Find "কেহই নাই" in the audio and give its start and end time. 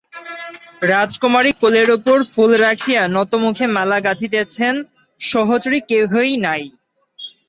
5.89-6.63